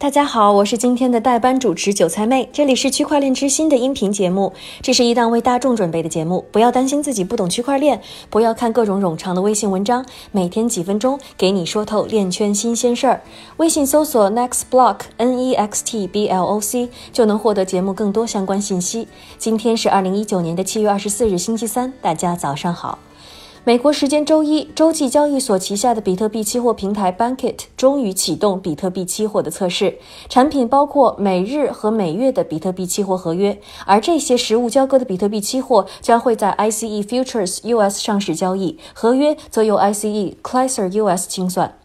[0.00, 8.00] 大家好，我是今天的代班主持韭菜妹，这里是区块链之心的音频节目，这是一档为大众准备的节目，不要担心自己不懂区块链，
[8.30, 13.20] 不要看各种冗长的微信文章，每天几分钟给你说透链圈新鲜事儿。
[13.58, 19.06] 微信搜索 Next Block N E X T B L O C 就能获得节目更多相关信息。
[19.36, 22.98] 今天是二零一九年的七月二十四日，星期三，大家早上好。
[23.62, 29.98] 美国时间周一，洲际交易所旗下的比特币期货平台 Bankit 终于启动比特币期货的测试。
[30.30, 41.79] 产品包括每日和每月的比特币期货合约，而这些实物交割的比特币期货将会在 ICE Futures US 上市交易，合约则由 ICE c l i s e r US 清算。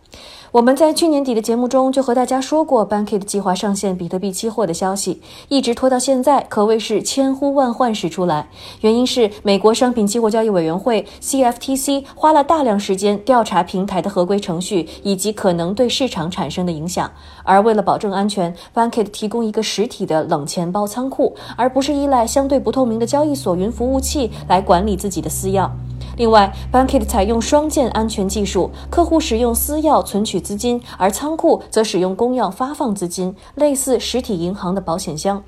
[0.56, 8.48] 我们在去年底的节目中就和大家说过，Bankit 计划上线比特币期货的消息，一直拖到现在，可谓是千呼万唤始出来。
[8.80, 17.12] 原因是美国商品期货交易委员会 CFTC 花了大量时间调查平台的合规程序以及可能对市场产生的影响，
[17.44, 25.70] 而为了保证安全，Bankit 提供一个实体的冷钱包仓库，而不是依赖相对不透明的交易所云服务器来管理自己的私钥。
[26.18, 35.44] 另外，Bankit 采用双键安全技术，客户使用私钥存取资金，而仓库则使用公钥发放资金，类似实体银行的保险箱。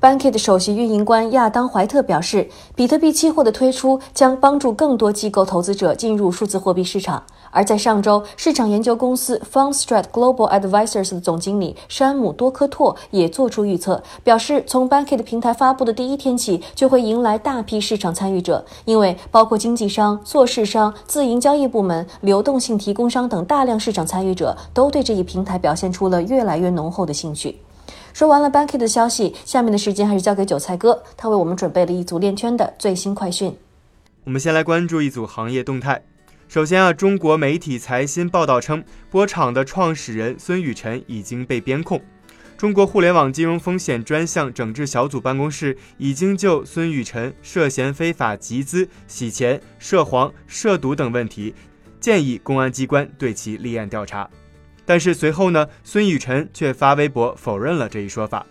[0.00, 7.20] Bankit 首席运营官亚当·怀特表示，比特币期货的推出将帮助更多机构投资者进入数字货币市场。
[7.50, 27.58] 而在上周，市场研究公司 f u n s t r a t Global Advisors 的总经理山姆·多科托也做出预测，表示从 Bankit 平台发布的第一天起，就会迎来大批市场参与者，因为包括经纪商、做市商、自营交易部门、流动性提供商等大量市场参与者都对这一平台表现出了越来越浓厚的兴趣。
[28.18, 33.56] 说完了 Banky 的消息，下面的时间还是交给韭菜哥，他为我们准备了一组链圈的最新快讯。
[34.24, 36.02] 我们先来关注一组行业动态。
[36.48, 42.02] 首先啊，中国媒体财新报道称，波场的创始人孙雨晨已经被编控。
[42.56, 51.54] 中国互联网金融风险专项整治小组办公室已经就孙雨晨涉嫌非法集资、洗钱、涉黄、涉赌等问题，
[52.00, 54.28] 建议公安机关对其立案调查。
[54.88, 58.46] 但是随后呢，孙雨晨却发微博否认了这一说法。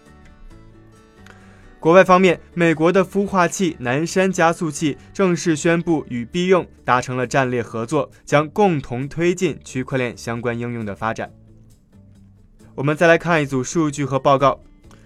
[1.80, 11.32] 国外方面，美国的孵化器南山加速器正式宣布与必用达成了战略合作，将共同推进区块链相关应用的发展。
[12.76, 14.60] 我们再来看一组数据和报告。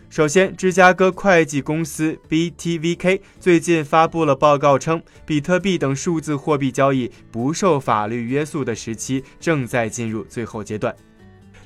[0.09, 10.94] 首先，芝加哥会计公司 BTVK 最近发布了报告称，比特币等数字货币交易不受法律约束的时期正在进入最后阶段。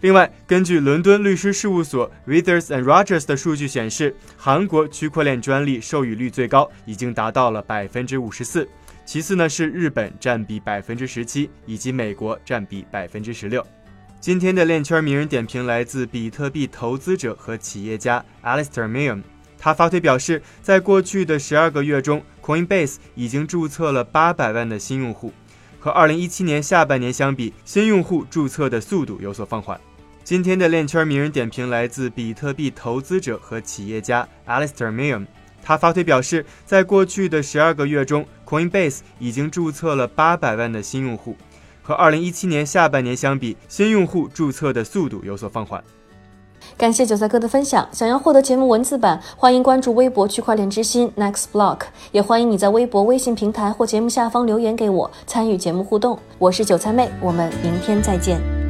[0.01, 8.67] 另外，根据伦敦律师事务所 Withers and Rogers 的数据显示，韩国区块链专利授予率最高，已经达到了百分之五十四。
[9.05, 13.65] 其次呢是日本，占比百分之十七，以及美国占比百分之十六。
[14.19, 19.21] 今天的链圈名人点评来自比特币投资者和企业家 Alistair Milne，
[19.57, 25.31] 他发推表示，在过去的十二个月中，Coinbase 已经注册了八百万的新用户，
[25.85, 29.79] 和二零一七年下半年相比，新用户注册的速度有所放缓。
[30.23, 35.27] 今天的链圈名人点评来自比特币投资者和企业家 Alistair Milne，
[35.61, 41.37] 他发推表示，在过去的十二个月中，Coinbase 已经注册了八百万的新用户，
[41.83, 45.83] 和二零一七年下半年相比，新用户注册的速度有所放缓。
[46.77, 47.87] 感谢韭菜哥的分享。
[47.91, 51.79] 想要获得节目文字版，欢迎关注微博区块链之心 Next Block，
[52.11, 56.19] 也欢迎你在微博、微信平台或节目下方留言给我，参与节目互动。
[56.37, 58.64] 我是韭菜妹，我们明天再见。